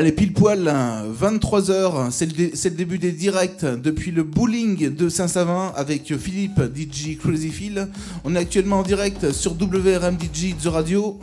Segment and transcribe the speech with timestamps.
[0.00, 6.16] Allez, pile poil, 23h, c'est le, début des directs depuis le bowling de Saint-Savin avec
[6.16, 7.86] Philippe DJ Crazy Phil.
[8.24, 11.18] On est actuellement en direct sur WRM DJ The Radio.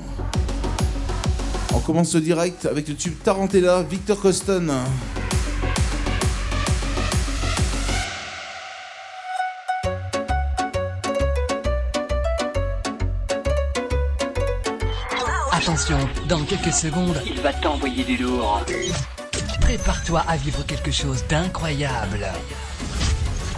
[1.74, 4.72] On commence ce direct avec le tube Tarantella, Victor Coston.
[15.68, 16.00] Attention,
[16.30, 18.62] dans quelques secondes, il va t'envoyer du lourd.
[19.60, 22.26] Prépare-toi à vivre quelque chose d'incroyable.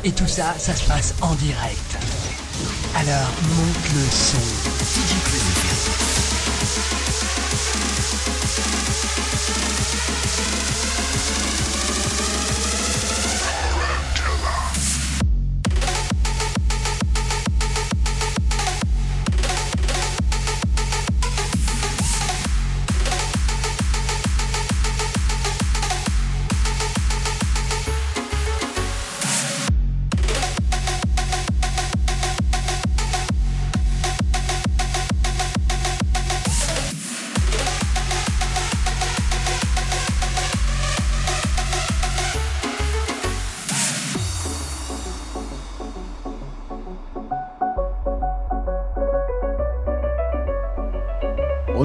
[0.03, 1.99] Et tout ça, ça se passe en direct.
[2.95, 5.68] Alors, monte le son.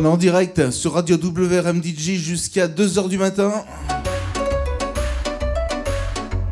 [0.06, 3.52] En direct sur Radio WRMDJ jusqu'à 2h du matin.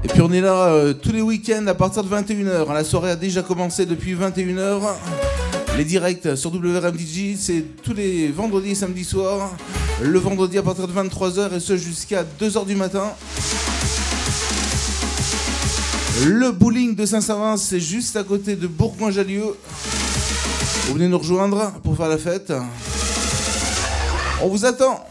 [0.05, 2.73] Et puis on est là euh, tous les week-ends à partir de 21h.
[2.73, 4.81] La soirée a déjà commencé depuis 21h.
[5.77, 9.51] Les directs sur WRMDJ, c'est tous les vendredis et samedis soirs.
[10.01, 13.13] Le vendredi à partir de 23h et ce jusqu'à 2h du matin.
[16.25, 19.57] Le bowling de Saint-Savin, c'est juste à côté de Bourgoin-Jallieu.
[20.87, 22.53] Vous venez nous rejoindre pour faire la fête.
[24.43, 25.05] On vous attend.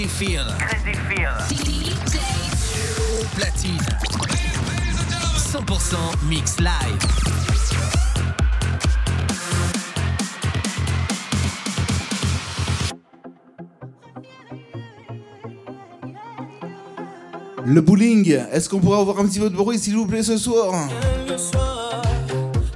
[0.00, 0.44] Crazy Feel.
[0.58, 1.28] Crazy Feel.
[3.36, 3.76] Platine.
[5.36, 5.96] 100%
[6.26, 6.70] mix live.
[17.66, 20.38] Le bowling, est-ce qu'on pourrait avoir un petit peu de bruit s'il vous plaît ce
[20.38, 20.88] soir
[21.28, 22.00] Le soir,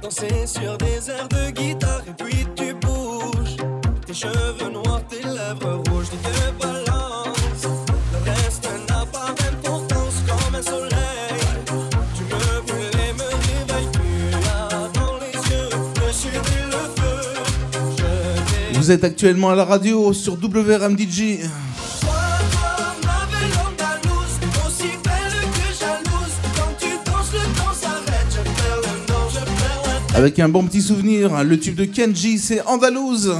[0.03, 3.57] danser sur des airs de guitare et puis tu bouges.
[4.05, 6.84] Tes cheveux noirs, tes lèvres rouges, tes balancent.
[18.85, 21.39] Vous êtes actuellement à la radio sur WRMDJ.
[30.13, 33.33] Avec un bon petit souvenir, le tube de Kenji, c'est Andalouse.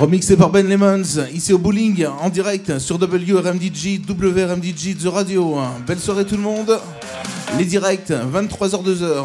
[0.00, 5.58] Remixé par Ben Lemons, ici au bowling, en direct sur WRMDJ, WRMDJ The Radio.
[5.88, 6.78] Belle soirée tout le monde.
[7.58, 9.24] Les directs, 23h, 2h.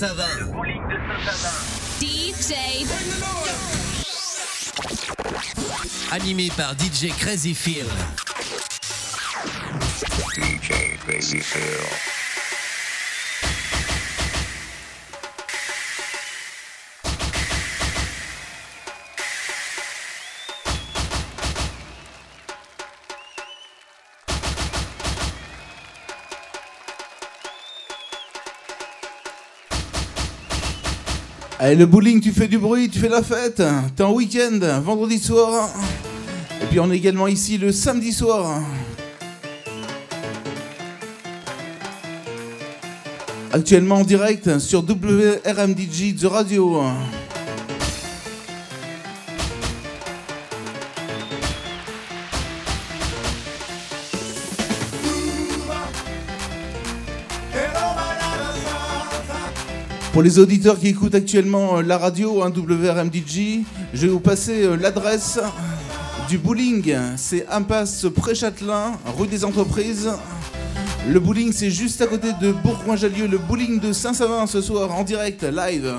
[0.00, 1.54] Bowling de Saint-Savin.
[2.00, 2.86] DJ
[6.12, 7.86] Animé par DJ Crazy Phil.
[31.60, 33.60] Allez, le bowling, tu fais du bruit, tu fais la fête.
[33.96, 35.68] T'es en week-end, vendredi soir.
[36.62, 38.62] Et puis on est également ici le samedi soir.
[43.52, 46.84] Actuellement en direct sur WRMDG The Radio.
[60.18, 63.62] Pour les auditeurs qui écoutent actuellement euh, la radio, hein, WRMDG,
[63.94, 65.38] je vais vous passer euh, l'adresse
[66.28, 66.92] du bowling.
[67.16, 70.10] C'est impasse Pré-Châtelain, rue des Entreprises.
[71.08, 75.04] Le bowling, c'est juste à côté de Bourgoin-Jallieu, le bowling de Saint-Savin ce soir en
[75.04, 75.94] direct, live.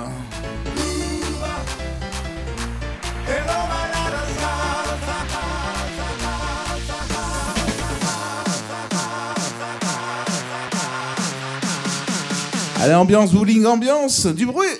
[12.82, 14.78] Allez, ambiance, bowling, ambiance, du bruit.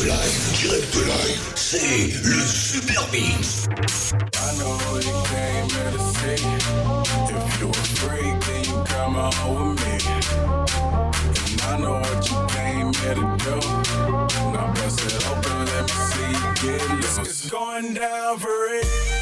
[0.00, 3.68] Direct live, direct live, c'est le Super Mix.
[3.68, 6.40] I know you came here to see.
[7.28, 7.70] If you're
[8.40, 9.96] then you come with me.
[11.36, 13.56] And I know what you came here to do.
[14.52, 14.72] Now
[15.04, 17.18] it open, let me see you get loose.
[17.18, 19.19] It's going down for it.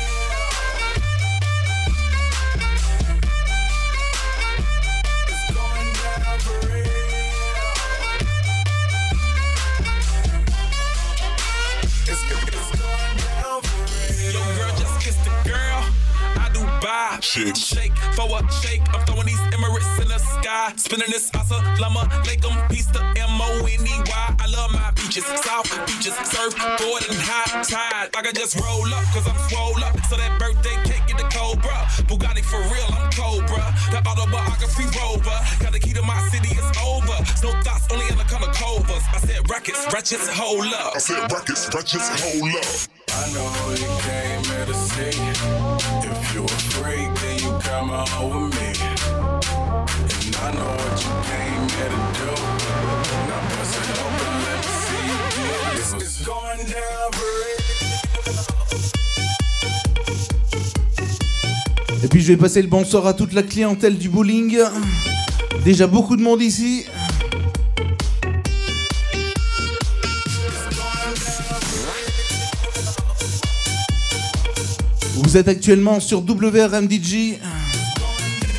[17.20, 17.56] Do shit.
[17.56, 18.82] Shake for a shake.
[18.94, 20.72] I'm throwing these Emirates in the sky.
[20.76, 22.08] Spinning this asa llama.
[22.26, 24.37] Lake 'em, piece the M O N E Y.
[24.38, 25.25] I love my beaches.
[25.42, 26.14] South beaches.
[26.25, 28.10] Surfboard and high tide.
[28.16, 29.94] I can just roll up, cause I'm swole up.
[30.08, 31.78] So that birthday cake get the Cobra.
[32.08, 33.75] Bugatti for real, I'm Cobra.
[33.90, 35.38] The autobiography rover.
[35.60, 37.18] Got the key to my city, it's over.
[37.42, 39.02] No thoughts, only in the color covers.
[39.14, 40.96] I said rackets, ratchets, hold up.
[40.96, 42.68] I said rockets, ratchets, hold up.
[43.10, 45.98] I know you came here to see.
[62.02, 64.59] Et puis je vais passer le bonsoir à toute la clientèle du bowling.
[65.64, 66.87] Déjà beaucoup de monde ici.
[75.28, 77.35] Vous êtes actuellement sur WRMDJ,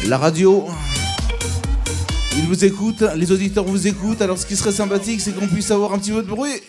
[0.06, 0.68] la radio.
[2.38, 4.22] Ils vous écoutent, les auditeurs vous écoutent.
[4.22, 6.62] Alors ce qui serait sympathique, c'est qu'on puisse avoir un petit peu de bruit.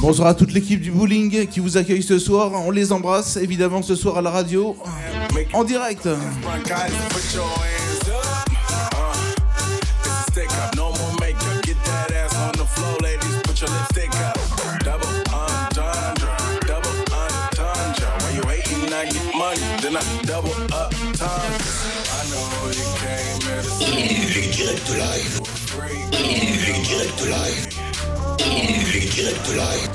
[0.00, 2.50] Bonsoir à toute l'équipe du bowling qui vous accueille ce soir.
[2.54, 4.76] On les embrasse évidemment ce soir à la radio,
[5.52, 6.08] en direct.
[13.58, 14.38] Put your lipstick up.
[14.84, 18.34] Double entendre, double entendre.
[18.36, 20.94] You hating, I get money, then I double up.
[20.94, 24.30] I know you came here to see.
[24.32, 25.40] Les directs live,
[26.12, 27.66] les directs live,
[28.92, 29.90] les directs live,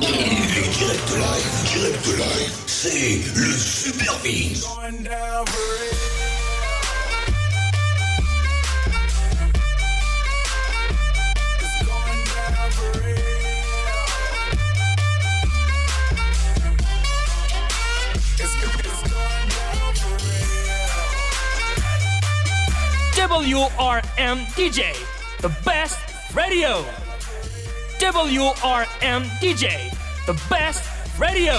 [0.00, 2.52] les directs live, direct live.
[2.66, 4.06] C'est le Super.
[23.78, 24.00] Real.
[24.16, 24.94] WRM DJ,
[25.40, 25.98] the best
[26.34, 26.84] radio.
[27.98, 29.90] WRM DJ,
[30.26, 31.54] the best radio.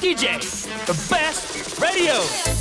[0.00, 0.40] DJ,
[0.86, 2.59] the best radio.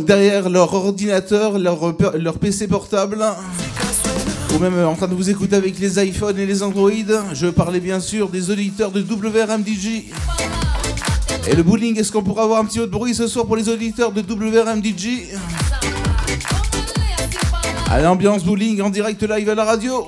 [0.00, 3.24] Derrière leur ordinateur, leur, PC portable,
[4.54, 6.90] ou même en train de vous écouter avec les iPhones et les Android.
[7.32, 10.04] Je parlais bien sûr des auditeurs de WRMDJ.
[11.48, 13.56] Et le bowling, est-ce qu'on pourra avoir un petit peu de bruit ce soir pour
[13.56, 15.36] les auditeurs de WRMDJ
[17.90, 20.06] À l'ambiance bowling en direct live à la radio.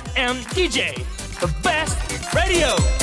[0.00, 0.94] WRM DJ,
[1.40, 2.99] the best radio.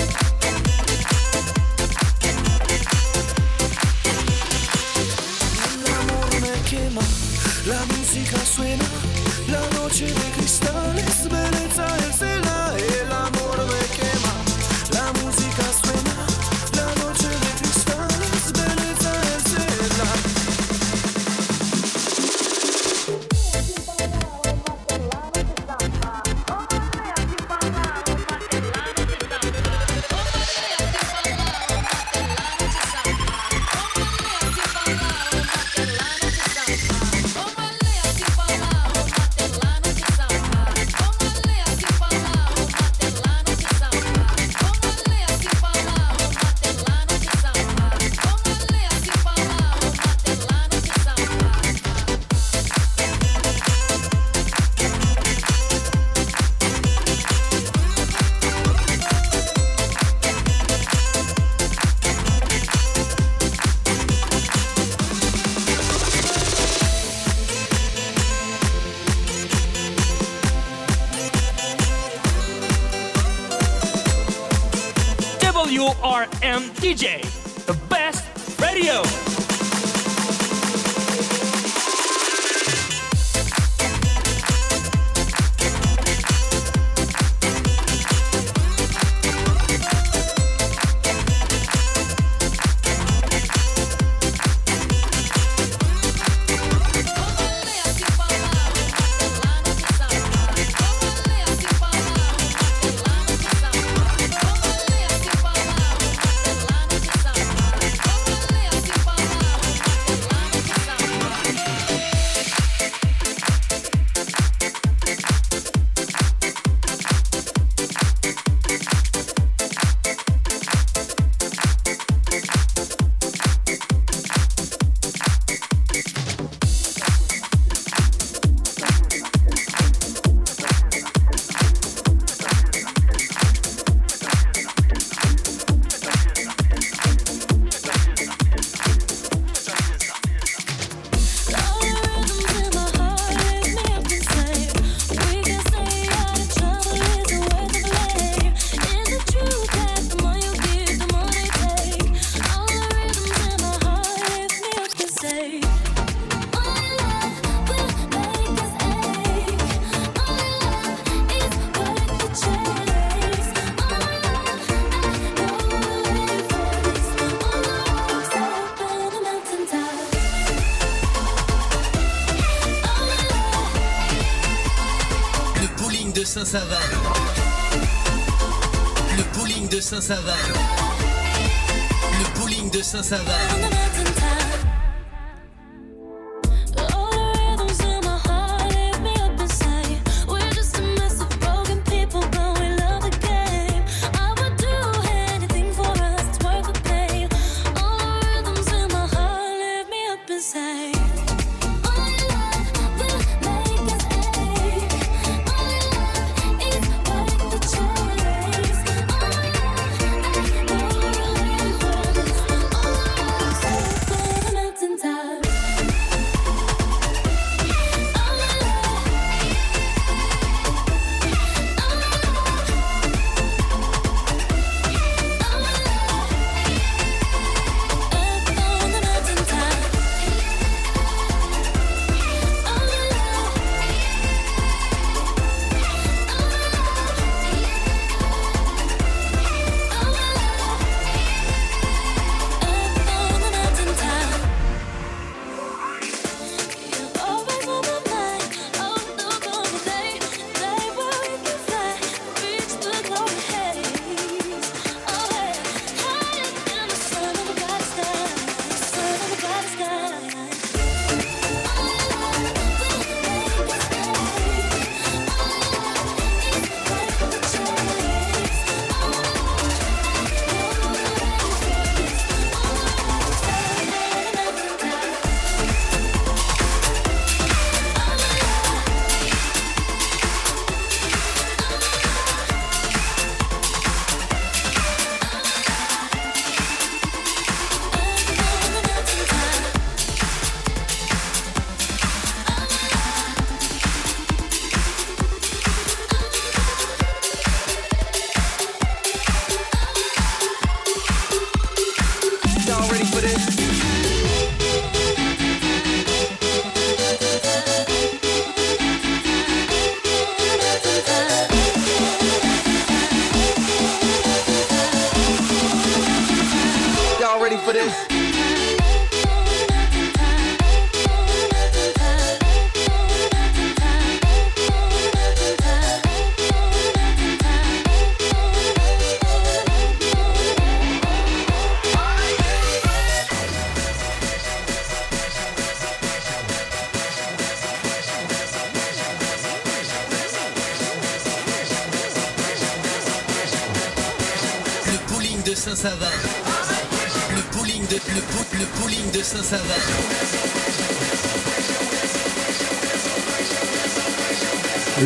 [183.09, 183.46] Bowling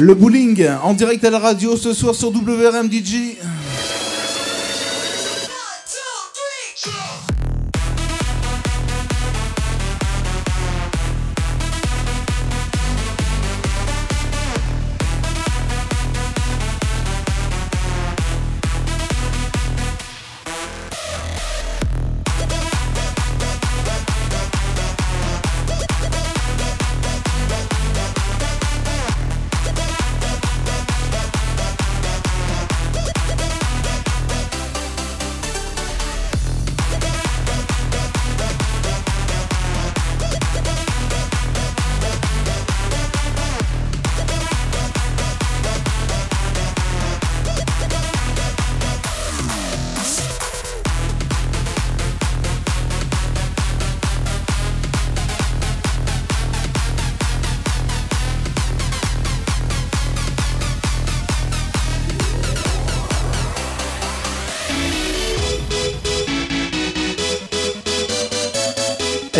[0.01, 2.89] Le bowling en direct à la radio ce soir sur WRM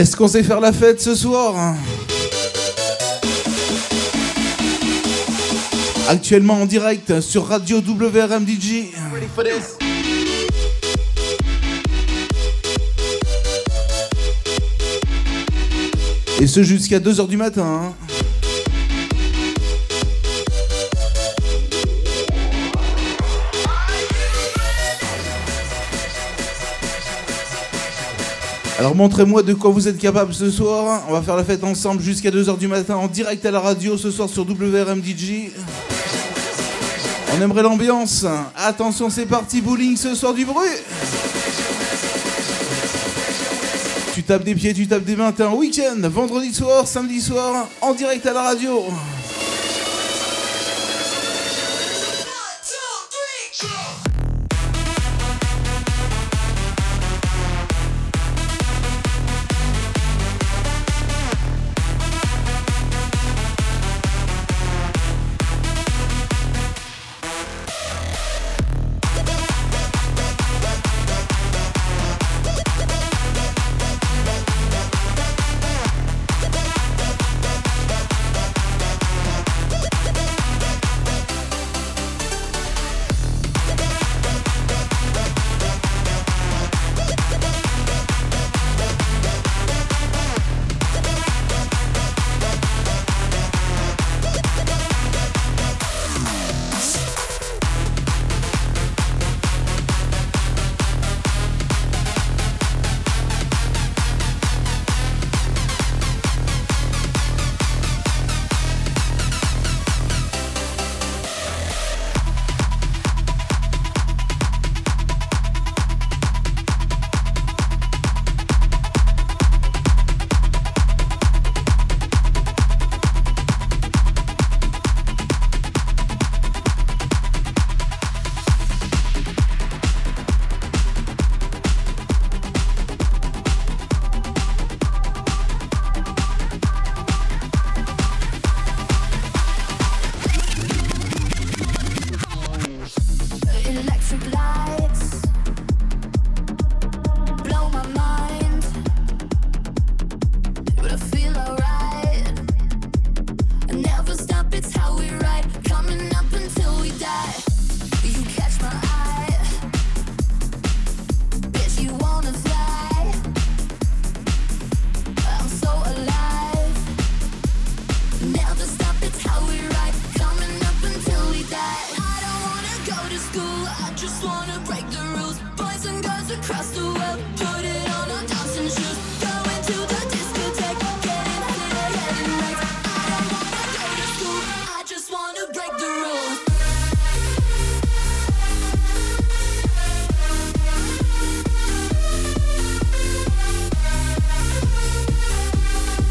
[0.01, 1.75] Est-ce qu'on sait faire la fête ce soir
[6.09, 8.89] Actuellement en direct sur Radio WRM DJ.
[9.13, 9.77] Ready for this?
[16.41, 17.63] Et ce jusqu'à 2h du matin.
[17.63, 18.20] hein.
[28.81, 31.03] Alors montrez-moi de quoi vous êtes capable ce soir.
[31.07, 33.95] On va faire la fête ensemble jusqu'à 2h du matin en direct à la radio
[33.95, 35.51] ce soir sur WRM DJ.
[37.37, 38.25] On aimerait l'ambiance.
[38.55, 40.67] Attention, c'est parti, bowling ce soir du bruit.
[44.15, 47.67] Tu tapes des pieds, tu tapes des mains, t'es un week-end, vendredi soir, samedi soir,
[47.81, 48.83] en direct à la radio.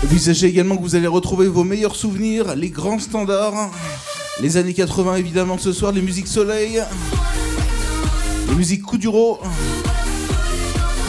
[0.03, 3.71] Vous sachez également que vous allez retrouver vos meilleurs souvenirs, les grands standards,
[4.41, 6.83] les années 80 évidemment ce soir, les musiques soleil.
[8.51, 9.39] Les musiques Kuduro,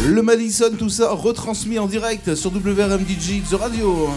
[0.06, 4.10] le Madison, tout ça retransmis en direct sur WRMDG The Radio.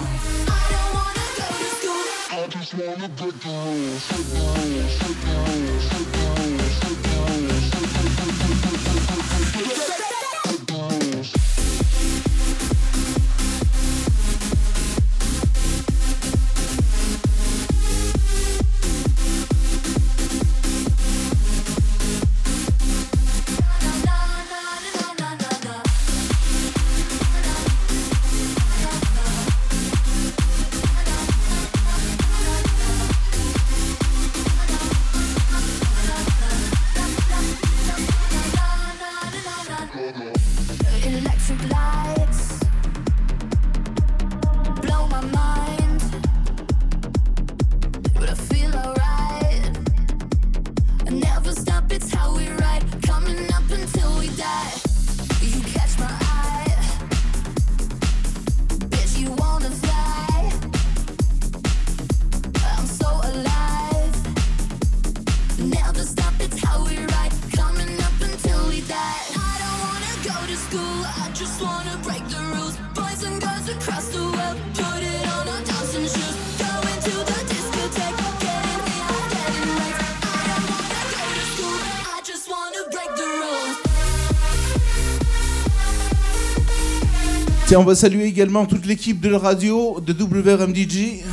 [87.74, 91.24] Tiens, on va saluer également toute l'équipe de la radio de WRMDG.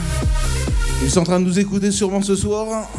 [1.04, 2.89] Ils sont en train de nous écouter sûrement ce soir.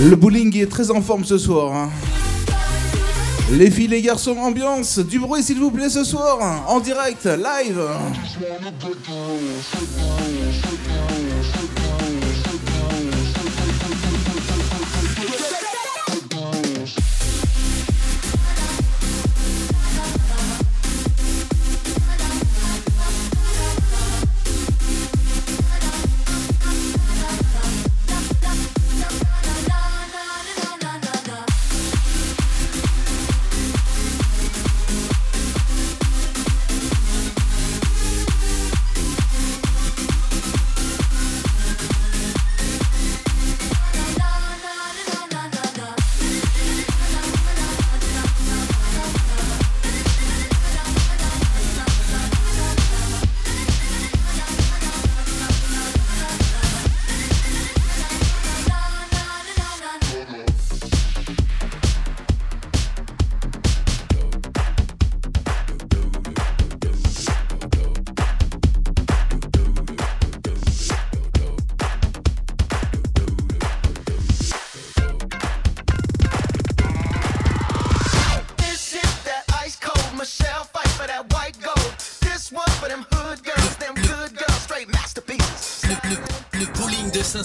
[0.00, 1.74] Le bowling est très en forme ce soir.
[1.74, 1.90] Hein.
[3.50, 7.82] Les filles, les garçons, ambiance, du bruit s'il vous plaît ce soir, en direct, live.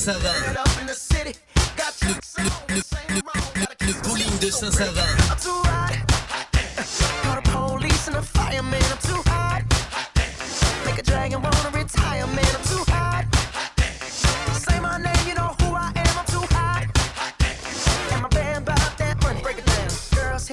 [0.08, 0.32] Saint-Savin.
[2.00, 3.26] Le,
[3.86, 5.02] le, bowling de Saint-Savin.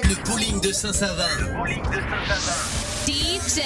[0.02, 1.28] Le bowling de Saint-Savin.
[3.06, 3.60] DJ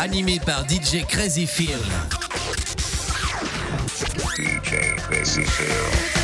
[0.00, 1.78] animé par DJ Crazy Feel.
[4.36, 6.23] DJ Crazy Feel.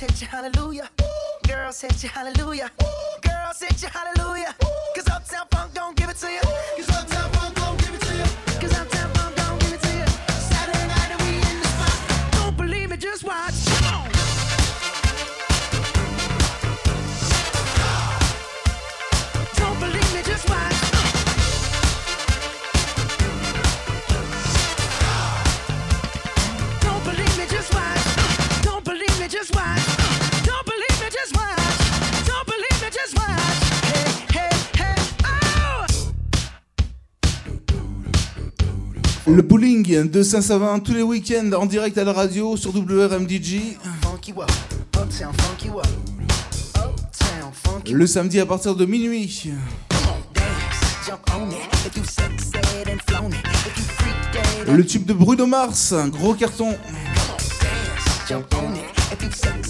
[0.00, 0.88] hit you hallelujah.
[1.02, 1.06] Ooh.
[1.46, 2.70] Girls hit you hallelujah.
[2.82, 3.20] Ooh.
[3.20, 4.54] Girls hit you hallelujah.
[4.64, 4.94] Ooh.
[4.94, 6.40] Cause Uptown Funk don't give it to you.
[39.32, 43.78] Le bowling de Saint-Savin tous les week-ends en direct à la radio sur WRMDG.
[47.92, 49.52] Le samedi à partir de minuit.
[54.66, 56.74] Le tube de Bruno Mars, gros carton.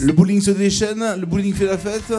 [0.01, 2.13] Le bowling se déchaîne, le bowling fait la fête.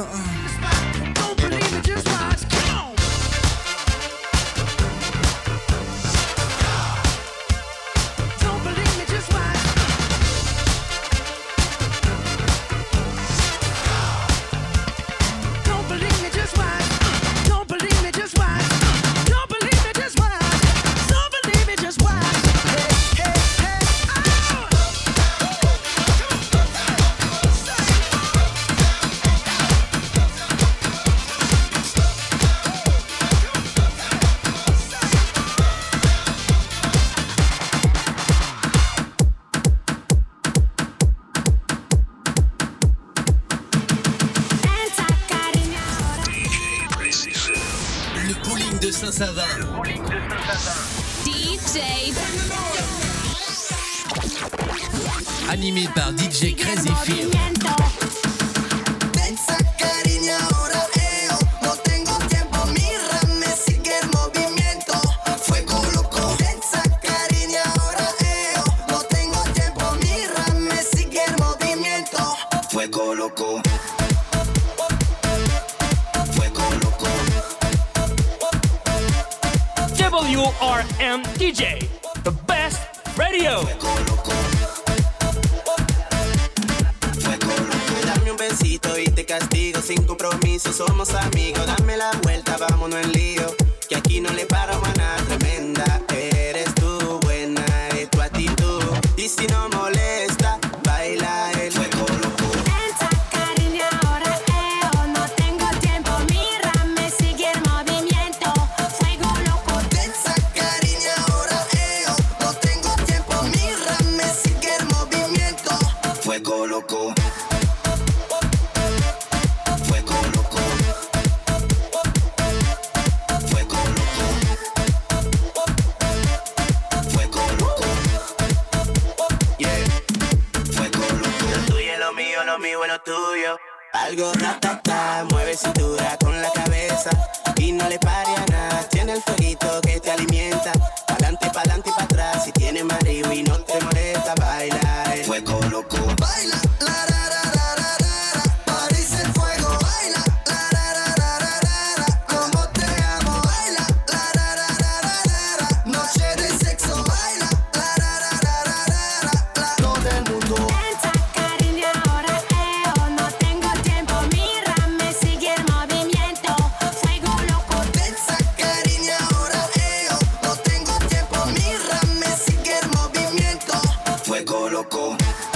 [174.71, 175.50] loco.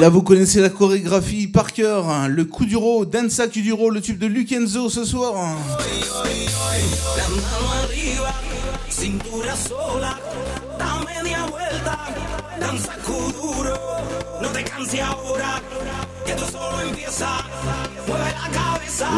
[0.00, 2.08] là, vous connaissez la chorégraphie par cœur.
[2.08, 2.28] Hein.
[2.28, 5.34] Le coup du ro, Danza Kuduro, le tube de Luke Enzo ce soir.
[5.36, 5.56] Hein.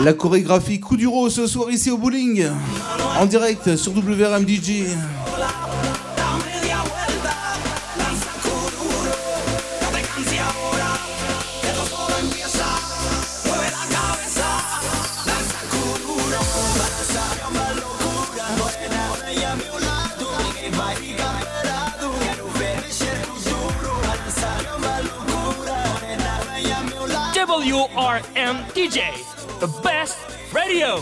[0.05, 2.47] La chorégraphie coup du ro ce soir ici au bowling.
[3.21, 4.87] En direct sur WRMDJ.
[28.03, 30.19] RMDJ, the best
[30.53, 30.99] radio.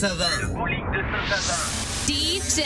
[0.00, 1.58] Le bowling de Saint-Savin.
[2.06, 2.62] DJ.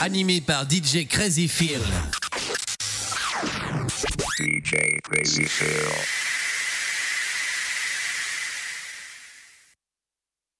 [0.00, 1.82] Animé par DJ Crazy Phil.
[4.38, 6.07] DJ Crazy Phil.